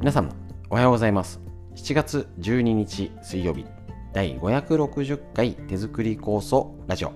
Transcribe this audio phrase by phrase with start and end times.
[0.00, 0.34] 皆さん
[0.70, 1.42] おはようございます。
[1.74, 3.66] 7月12日水曜日
[4.14, 7.12] 第560回手作り構想ラジオ。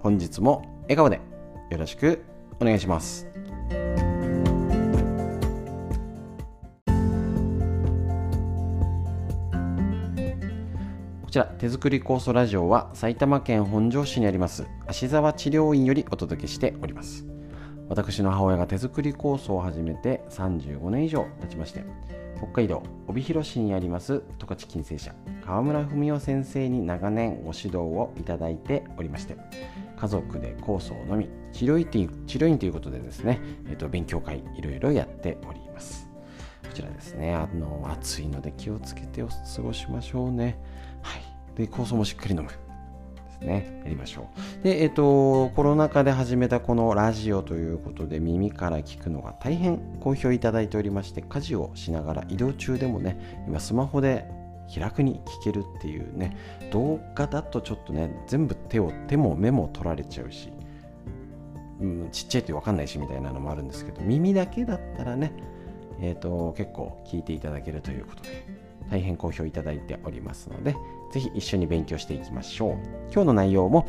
[0.00, 1.20] 本日も笑顔で
[1.70, 2.24] よろしく
[2.58, 3.28] お願いします。
[11.22, 17.24] こちら手作り酵素ラジオは埼玉県本庄市にあります芦沢治療院よりお届けしております。
[17.88, 21.84] 私の母親が手作り酵素を始めて35年以上経ちまして
[22.38, 29.36] 北海道帯広市にあります十勝金星社川村文夫先生に長年ご指導をいただいておりまして
[29.96, 36.08] 家族で酵素を飲み治療院という治療院ということでですね、えー、と勉強会いろいろやっております。
[36.62, 37.32] こちらですね。
[37.32, 40.58] あの暑いので気をつけてお過ごしましょうね。
[41.02, 41.22] はい。
[41.56, 42.63] で酵素もしっかり飲む。
[43.34, 43.80] ですね。
[43.84, 44.28] やりましょ
[44.60, 44.64] う。
[44.64, 54.28] でえっ、とコロナ禍で始めたこのラジオということで耳から聞くのが大変好評いただいておりまして家事をしながら移動中でもね今スマホで
[54.68, 56.36] 気楽に聞けるっていうね
[56.70, 60.50] 動画だとちょっとね全部手を手も目も取られちゃうし、
[61.80, 65.32] うん、ちっちゃいって分かんないしみたいなのもあるんですけど耳だけだったらね
[66.00, 68.46] えーと、結構聞いていただけるということで
[68.90, 70.74] 大変好評いただいておりますので
[71.14, 72.72] ぜひ一緒に勉強していきましょう。
[73.12, 73.86] 今日の内容も、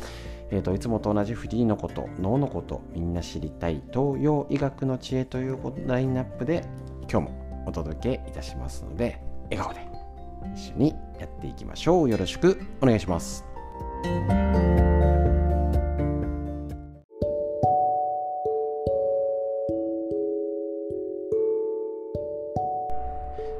[0.52, 6.64] えーと、いつもと同じフリーのこと脳のことみんな知りたい東洋医学の知恵というラインナップで
[7.10, 9.80] 今日もお届けいたしますので笑顔で
[10.54, 12.08] 一緒にやっていきましょう。
[12.08, 13.44] よろしくお願いします。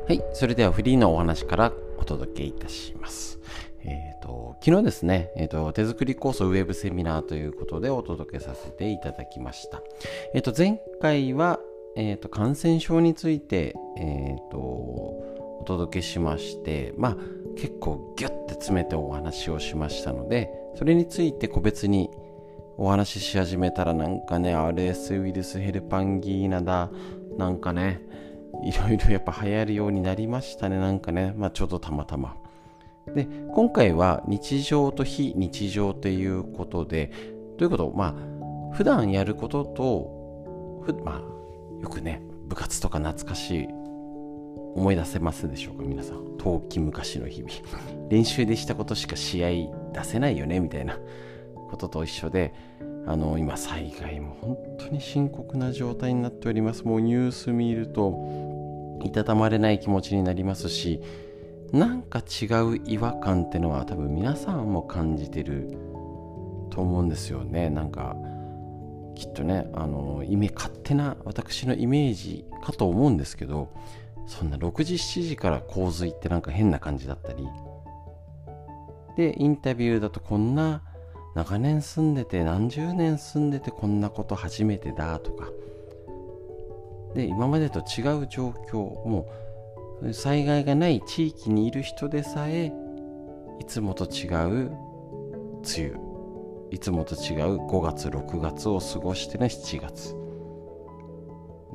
[0.06, 1.72] はい、それではフリーのお話から
[2.06, 3.38] 届けいたします。
[3.84, 9.82] えっ、ー、と、昨日ですね、えっ、ー、と、手作りコースウェブセミナーということでお届けさせていただきました。
[10.34, 11.60] えっ、ー、と、前回は、
[11.96, 17.16] えっ、と、感染症について、えっ、と、お届けしまして、まあ、
[17.56, 22.10] 結構ギュッて詰めてお話をしましたので、それについて個別に
[22.76, 26.90] お話しし始めたらなんかね、RS ウイルスヘルパンギーナだ、
[27.38, 28.02] なんかね、
[28.64, 32.36] いろいろやっぱ流行るようになりましたね、なんかね、まあちょっとたまたま。
[33.14, 37.10] で、今回は日常と非日常ということで、
[37.58, 43.68] どういうことまあ、普段やることと、まあ、よくね、部活とか懐かしい、
[44.74, 46.36] 思い出せますでしょうか、皆さん。
[46.36, 47.52] 遠き昔の日々。
[48.10, 49.48] 練習でしたことしか試合
[49.92, 50.98] 出せないよね、みたいな
[51.70, 52.52] ことと一緒で、
[53.08, 58.10] あの今災害も本当に深刻な状態になっておりますもうニュース見ると
[59.06, 61.00] いたたまれない気持ちになりますし
[61.72, 65.76] なんか違う違和感ってのは多分皆さんも感じてる
[66.70, 67.70] と思うんですよね。
[67.70, 68.16] なんか
[69.14, 73.70] きっとねあのイメ勝手な私のイメージかと思うんですけど
[74.26, 77.48] そんな6時7時から洪水ってなんか変な感じだったり
[79.16, 80.82] でインタビューだとこんな
[81.34, 85.48] 長年住んでて何十年住んでてこんなこと初めてだとか
[87.16, 89.26] で今までと違う状況も
[90.02, 92.70] う災害がない地域にいる人でさえ
[93.58, 95.98] いつもと違う梅雨
[96.70, 100.14] いつもと違う5月6月を過ごしてね7月。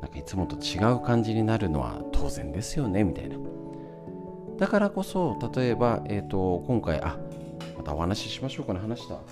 [0.00, 3.36] なんかいつもと違う感じになるのは当然ですよねみたいな。
[4.58, 7.18] だからこそ例えば、えーと、今回あ
[7.76, 9.14] またお話ししましょうかね話した。
[9.14, 9.22] こ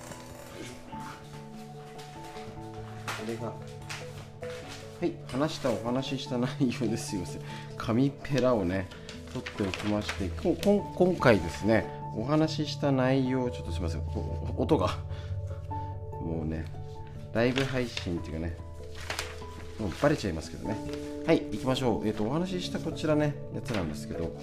[3.27, 3.53] れが
[5.01, 5.13] はい。
[5.31, 6.47] 話したお話しした内
[6.79, 7.15] 容です。
[7.15, 7.23] よ
[7.75, 8.87] 紙ペラをね
[9.33, 14.03] 取っておきまして今回ですねお話しした内容ちょっとすみません。
[14.57, 14.99] 音が。
[16.23, 16.65] もうね
[17.33, 18.55] ライブ配信っていうかね
[19.79, 20.77] もうバレちゃいますけどね。
[21.25, 22.07] はい行きましょう。
[22.07, 24.35] えっ、ー、とお話ししたこちらねやつなんですけど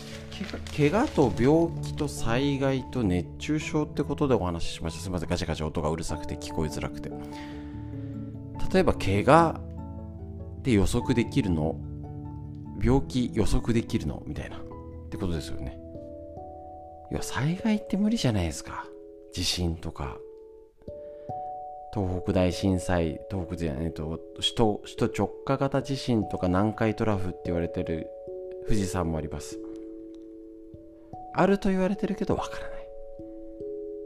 [0.76, 5.02] 怪我と病気と災害と熱中症ってことでお話ししました。
[5.02, 5.28] すみません。
[5.28, 7.12] ガチャガチャ音がうるさくて聞こえづらくて。
[8.72, 9.67] 例えば怪我
[10.62, 11.77] で予測できるの？
[12.83, 14.22] 病気予測できるの？
[14.27, 14.59] みたいな。
[14.59, 14.60] っ
[15.10, 15.78] てことですよね。
[17.10, 18.86] いや災害って無理じゃないですか。
[19.33, 20.18] 地震とか。
[21.94, 28.09] 東北大震災東北じゃないと首都首都直下型地震とか南海トラフって言われてる
[28.66, 29.59] 富士山もあります。
[31.34, 32.88] あると言われてるけどわからない。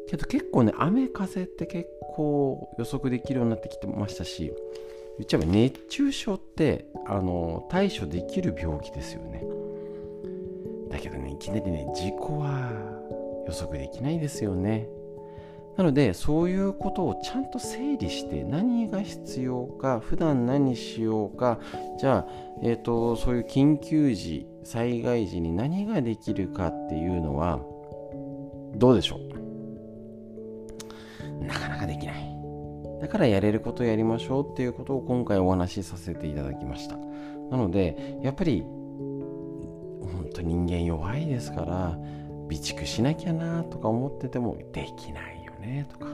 [0.09, 4.53] けど結構ね雨風って結構予測できるようになってきてましたし
[5.19, 9.45] 言っちゃえば熱中症ってあの対処できる病気ですよね。
[10.91, 12.73] だけどねいきなりね事故は
[13.47, 14.89] 予測できないですよね。
[15.77, 21.59] なのでそういうことをちゃんと整理して何が必要か普段何しようか
[21.99, 22.33] じゃあ、
[22.63, 27.61] えーと、そういう緊急時災害時に何ができるかっていうのは
[28.77, 29.17] どうでしょ
[31.41, 31.45] う？
[31.45, 32.22] なかなかできない。
[33.03, 36.97] だからやれることやりましょうっていうことを今回お話しさせていただきました。
[37.51, 41.99] なのでやっぱり本当人間弱いですから
[42.49, 46.07] 備蓄しなきゃなとか思っててもできないよねとか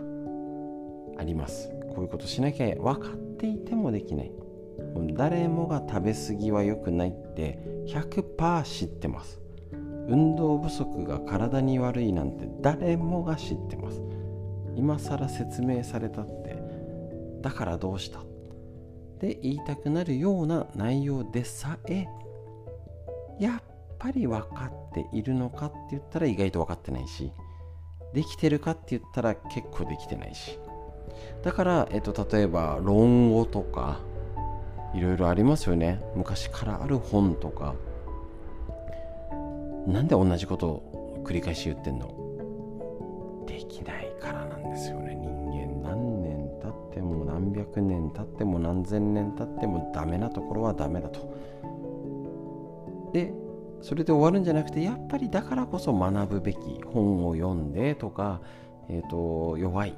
[1.19, 1.69] あります。
[1.95, 4.33] こういうことしなきゃ分かっていてもできない。
[5.13, 7.59] 誰もが食べ過ぎは良くないって
[7.89, 9.43] 100%知ってます。
[10.09, 14.01] 運動不足が体に悪いなんて誰もが知ってます。
[14.75, 16.48] 今更説明されたって
[17.41, 18.21] だからどうした？
[18.21, 18.25] っ
[19.21, 22.07] て言いたくなるような内容でさえ
[23.41, 23.63] やっ
[23.99, 27.33] ぱり分かっているのかって言ったら意外と分かってないし
[28.15, 30.59] できてるかって言ったら結構できてないし。
[31.43, 34.01] だから、えっと、例えば論語とか
[34.95, 36.01] いろいろありますよね。
[36.15, 37.75] 昔からある本とか。
[39.87, 43.45] なんで同じことを繰り返し言ってんの？
[43.47, 43.98] できない。
[47.39, 51.21] 何百年経っても何千年経ってもダメなところはダメだと。
[53.13, 53.33] で
[53.81, 58.41] それで終わるんじゃなくてやっぱりだからこそ学ぶべき本を読んでとか、
[58.89, 59.97] えーと、弱い。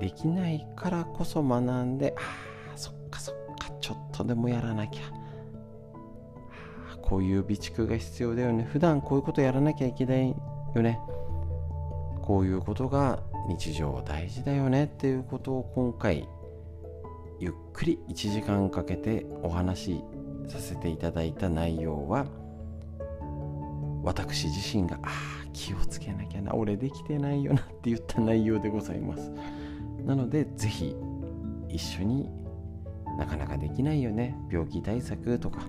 [0.00, 5.02] できないからこそ学んでああそっかそっかちょっとでもやらなきゃ。
[7.02, 8.64] こういう備蓄が必要だよね。
[8.64, 10.28] 普段こういうことやらなきゃいけない
[10.74, 10.98] よね。
[12.22, 16.28] こういうことが日常大事だよねっていうことを今回
[17.40, 20.04] ゆっくり1時間かけてお話し
[20.46, 22.26] させていただいた内容は
[24.02, 29.32] 私自身がああ気をつけなきゃな俺できてないよなって言った内容でございます。
[30.04, 30.94] なので是非
[31.68, 32.28] 一緒に
[33.18, 35.60] なかなかできないよね病気対策とか。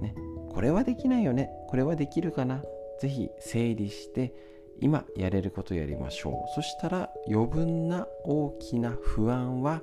[0.00, 0.14] ね
[0.50, 2.62] これはできないよねこれはできるかな。
[3.00, 4.32] 是非整理して
[4.80, 6.54] 今やれることやりましょう。
[6.54, 9.82] そしたら余分な大きな不安は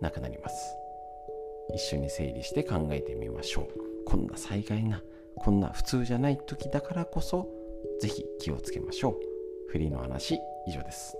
[0.00, 0.76] なくなります。
[1.74, 4.04] 一緒に整理して考えてみましょう。
[4.06, 5.02] こんな災害な
[5.36, 7.48] こんな普通じゃない時だからこそ
[8.00, 9.14] 是非気をつけましょう。
[9.70, 11.16] フリーの話以上です。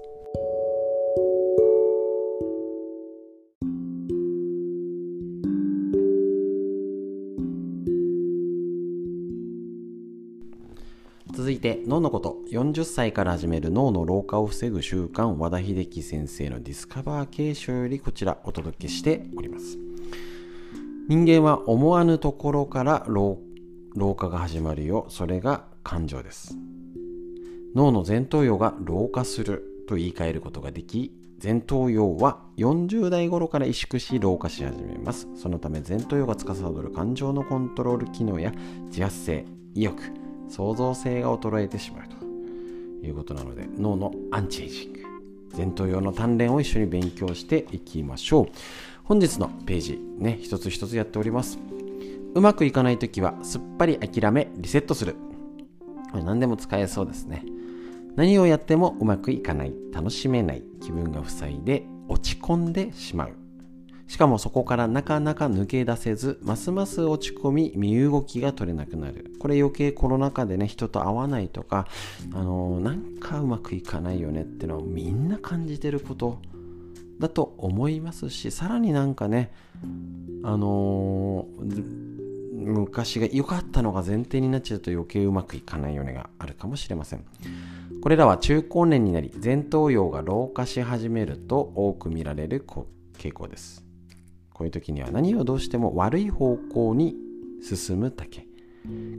[11.59, 12.39] いて脳のこと。
[12.51, 19.77] 40歳から始める脳の老化を防ぐ習慣和田秀樹先生のディスカバー継承よりこちらお届けしております。
[21.09, 23.39] 人間は思わぬところから老
[23.95, 25.07] 老化が始まるよ。
[25.09, 26.57] それが感情です。
[27.75, 31.13] 脳の前頭葉が老化すると言い換えることができ
[31.43, 35.29] 前頭葉は40代頃から萎縮し老化し始めます。
[35.35, 38.53] そのため前頭葉が司る感情のコントロール機能や
[38.87, 39.45] 自発性
[39.75, 40.18] 意欲
[40.49, 44.99] 創造性が衰えてしまうということなので脳のアンチエイジング
[45.57, 48.47] 前頭葉の鍛錬を一緒に勉強していきましょう。
[49.05, 51.59] 本日のページね一つ一つやっております。
[52.35, 55.17] うまくいかない時はすっぱり諦めリセットする。
[56.13, 57.45] これ何でも使えそうですね。
[58.17, 63.31] 何をやってもうまくいかない楽しめない気分が塞いで落ち込んでしまう。
[64.09, 69.33] しかもそこからなかなか抜け出せずますます落ち込み身動きが取れなくなる。
[69.39, 71.87] これ余計コロナ禍でね人と会わないとか
[72.33, 76.41] あのー、なんかうまくいかないよねってのはみんな感じてること
[77.21, 79.53] だと思いますしさらになんかね
[80.43, 82.19] あのー
[82.59, 87.25] 昔が良かったのが前提になっちゃうと余計うまくいかないよねがあるかもしれません。
[88.03, 92.65] これらは中高年になり前頭葉が老化し始めると多く見られる
[93.17, 93.88] 傾向です。
[94.59, 97.15] こういう時には何をどうしても悪い方向に
[97.63, 98.49] 進むだけ。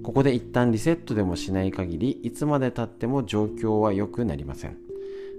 [0.03, 4.77] ここで一旦リセットでもしない限りいつまでたっても状況は良くなりません。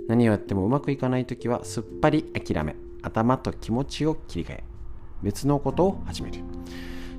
[0.09, 4.65] 何をやってもうまくいかない時はすっぱり諦め頭と気持ちを切り替え
[5.23, 6.39] 別のことを始める。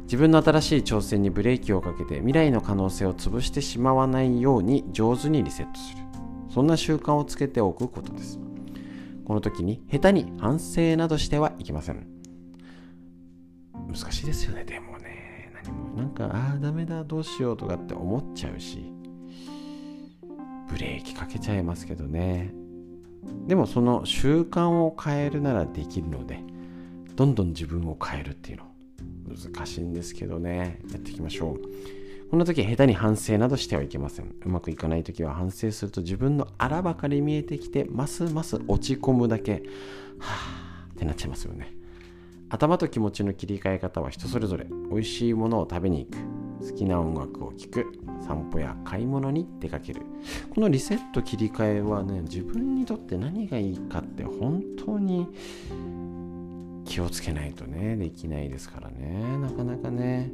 [0.03, 6.01] 自分の新しい挑戦にブレーキをかけて未来の可能性を潰してしまわないように上手にリセットする。
[6.49, 8.39] そんな習慣をつけておくことです。
[9.23, 12.20] この時に下手に反省などしてはいけません。
[13.91, 15.51] 難しいですよねでもね。
[15.63, 15.95] 何も。
[15.95, 18.91] なんかああダメだどうしようとかって思っちゃうし。
[20.69, 22.53] ブレーキかけちゃいますけどね。
[23.47, 26.39] でもその習慣を変えるならできるので
[27.15, 28.63] どんどん自分を変えるっていうの
[29.53, 30.79] 難しいんですけどね。
[30.91, 31.61] やっていきましょう。
[32.29, 34.33] この時下手に反省などしてはいけません。
[34.45, 39.63] うまくいかない時は反省すると自分の荒ばかり見えてきて、ますます落ち込むだけ、
[40.19, 41.80] はぁってなっちゃいますよね。
[42.51, 44.65] 頭と気持ちの切り替え方は人それぞれ。
[44.91, 46.69] 美味しいものを食べに行く。
[46.69, 47.91] 好きな音楽を聴く。
[48.27, 50.01] 散歩や買い物に出かける。
[50.53, 55.27] このリセット切り替えはね、自分にとって何がいいかって本当に
[56.83, 59.37] 気をつけないとね、できないですからね。
[59.37, 60.29] なかなかね。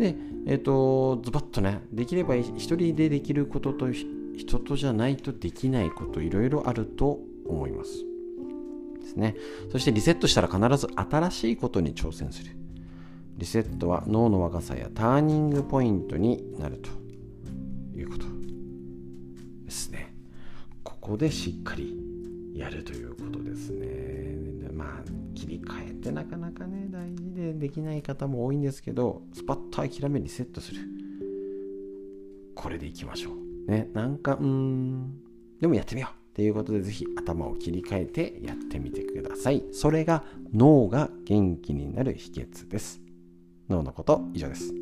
[0.00, 8.05] で、えっ、ー、と、ズバッとね、できれば一人でできることと人とじゃないとできないこといろいろあると思います。
[9.06, 9.36] ですね。
[9.70, 12.52] そしてリセットしたら必ず新しいことに挑戦する。
[13.38, 16.90] リセットは脳の若さやターニングポイントになると
[17.98, 18.24] いうこと
[19.64, 20.14] ですね。
[20.82, 21.94] ここでしっかり
[22.54, 24.36] やるということですね。
[24.72, 30.80] まあ、切り替えってなかなかね、大事でできない方も多いんですけど、スパッと諦めリセットする。
[32.54, 33.70] これでいきましょう。
[33.70, 35.20] ね、なんか、うん、
[35.60, 39.64] でもやってみようっていうことで、ぜひ頭を切り替えてやってみてください。
[39.72, 43.00] それが脳が元気になる秘訣です。
[43.70, 44.74] 脳のこと、以上です。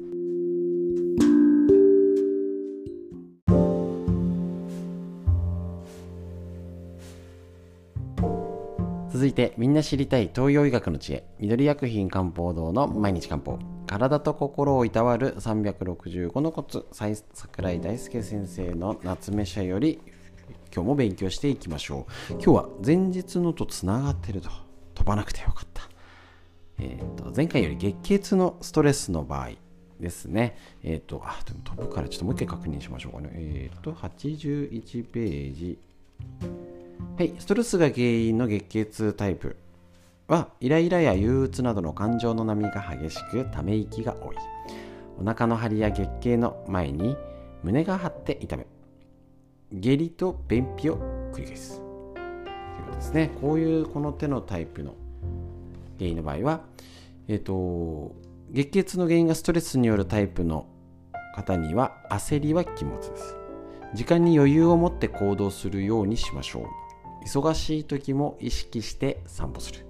[9.13, 20.01] 続いてみんな知りたい東洋医学の知恵緑薬品漢方堂の毎日漢方体と心をいたわる365のコツ桜井大輔先生の夏目社より
[20.75, 22.33] 今日も勉強していきましょう。
[22.33, 24.51] 今日は前日のとつながってると。
[24.95, 25.83] 飛ばなくてよかった、
[26.79, 29.51] えーと、前回より月経痛のストレスの場合
[30.01, 30.57] ですね。
[30.83, 33.31] えっ、ー、とあでも飛ぶからちょっともう一回確認しましょうかね。
[33.35, 35.79] えっ、ー、と81ページ。
[37.17, 39.57] はい、ストレスが原因の月経痛タイプ
[40.27, 44.37] はイライラや憂鬱などの感情の波が激しくため息が多い。
[45.21, 47.17] お腹の張りや月経の前に
[47.63, 48.67] 胸が張って痛む。
[49.81, 50.99] 下痢と便秘を
[51.33, 51.81] 繰り返す。
[51.81, 53.31] ということですね。
[53.41, 54.95] こういうこの手のタイプの
[55.99, 56.61] 原因の場合は
[57.29, 58.15] えっ、ー、と
[58.51, 60.67] 月経痛の原因がストレスによるタイプの
[61.35, 63.37] 方には焦りは禁物です。
[63.95, 67.25] 時間に余裕を持って行動するようにしましょう。
[67.25, 69.87] 忙しい時も意識して散歩する。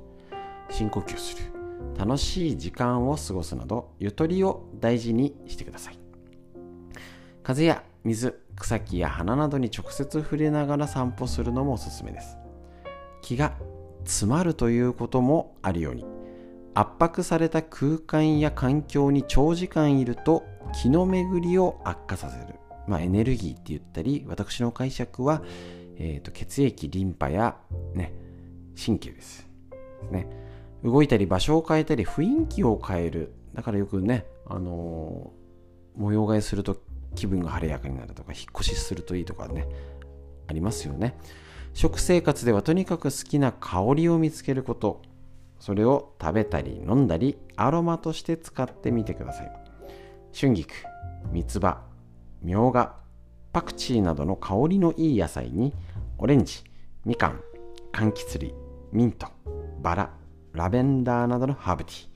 [0.71, 1.53] 深呼吸する。
[1.99, 5.99] 楽しい時間を過ごすなどゆとりを大事にしてください。
[7.43, 12.37] 風や水草木や花などに直接触れながら散歩するのもおすすめです。
[13.23, 13.57] 気が
[14.05, 16.05] 詰まるということもあるように
[16.75, 20.45] 圧迫された空間や環境に長時間いると
[20.75, 25.43] 気の巡りを悪化させる、まあ、エネルギーって言ったり私の解釈は
[25.97, 27.57] えーと、血液リンパや、
[27.95, 28.13] ね、
[28.83, 29.49] 神経です。
[30.11, 30.29] ね、
[30.83, 33.33] 動いたり場所を変えたり雰囲気を変える。
[33.55, 36.77] だからよくね、あのー、模様替えすると
[37.15, 39.67] 気分が晴れやかになるとか引っ越しするといいとかね
[40.47, 41.17] ありますよね。
[41.73, 45.03] 食生活ではとにかく好きな香りを見つけること
[45.59, 49.53] それを食べたり飲んだりアロマとして使ってみてください。
[50.39, 50.75] 春菊
[51.33, 51.83] 三つ葉
[52.43, 52.97] みょうが
[53.53, 55.73] パクチーなどの香りのいい野菜に
[56.19, 56.63] オレンジ、
[57.05, 57.41] みかん、
[57.93, 58.55] 柑橘類、
[58.93, 59.29] ミント、
[59.81, 60.11] バラ、
[60.53, 62.07] ラベンダーなどのハーブティー、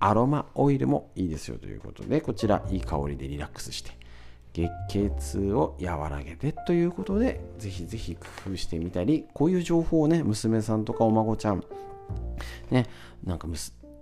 [0.00, 3.92] アロマオイルもいいですよということで、こちらいい香りでリラックスして、
[4.52, 11.64] 月経痛を和らげてということで、ぜひぜひ工夫してみたり、こういう情報をね、娘さんとかお孫ちゃん、
[12.70, 12.86] ね、
[13.24, 13.48] なんか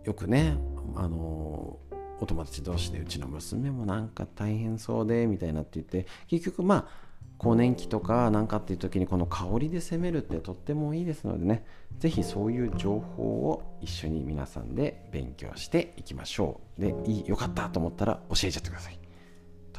[0.04, 0.57] よくね、
[0.97, 1.90] あのー
[2.21, 11.64] お友達同士でうちの娘もなんか大変そうでみたいなって言って結局まあ更年期とか何かっていう時にこの香りで攻めるってとってもいいですのでね
[11.99, 16.80] 是非そういう情報を一緒に皆さんで勉強していきましょう。
[16.80, 19.00] でいいよかったと思ったら教えちゃってください。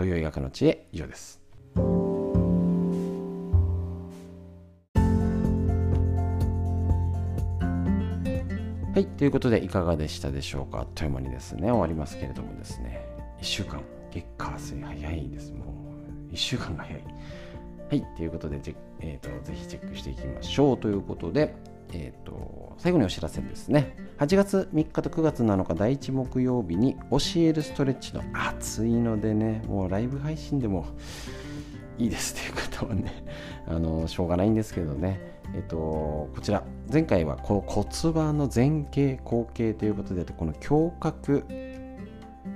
[0.01, 1.39] 東洋医学の知恵以上です。
[1.75, 1.83] は
[8.95, 10.79] い、ということでいかがでしたでしょうか？
[10.79, 13.05] あっという間にですね、終わりますけれどもですね、
[13.41, 13.79] 1週間、
[14.09, 15.51] 月火水早いです。
[15.51, 15.65] も
[16.31, 17.03] う、1週間が早い。
[17.89, 18.59] はい、ということで、
[19.01, 20.77] えーと、ぜひチェックしていきましょう。
[20.79, 21.53] ということで、
[21.93, 23.95] えーと、最後にお知らせですね。
[24.17, 30.85] 8月3日と9月7日第1木曜日に教えるストレッチの暑いのでね、もうライブ配信でも
[31.97, 33.25] いいですという方はね、
[33.67, 35.19] あのしょうがないんですけどね、
[35.53, 41.45] えっと、こちら前回はこの骨盤の前傾後傾ということでこの胸郭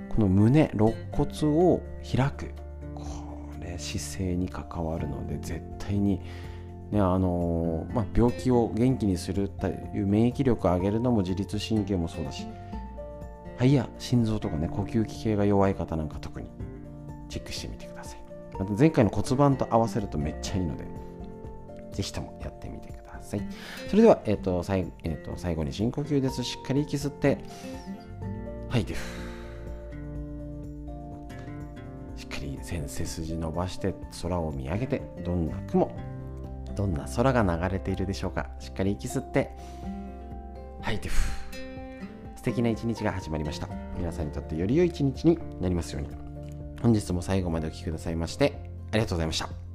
[0.08, 2.50] この胸肋骨を開く
[2.94, 3.04] こ
[3.60, 6.20] れ姿勢に関わるので絶対に、
[6.90, 12.46] ねあのまあ、病気を元気にするという免疫力を上げるのも自律神経もそうだし
[13.56, 16.48] 肺や心臓とかね呼吸器系が弱い方なんか特に
[17.28, 18.20] チェックしてみてください。
[18.58, 20.84] また前回の骨盤と合わせるとめっちゃいいので
[21.90, 23.42] ぜひともやってみてください。
[23.88, 26.44] それでは、えーと最えー、と最後に深呼吸です。
[26.44, 27.38] しっかり息吸って
[28.68, 28.94] 吐いて
[32.14, 35.90] しっかり背筋伸ばして空を見上げてどんな雲
[36.76, 38.50] どんな空が流れているでしょうか。
[38.60, 39.50] しっかり息吸って。
[40.82, 41.36] 吐いてふ。
[42.36, 43.68] 素敵な一日が始まりました。
[43.96, 46.08] 皆さんにとってより良い一日になりますように。
[46.80, 48.52] 本日も最後までお聴きくださいまして
[48.92, 49.65] ありがとうございました。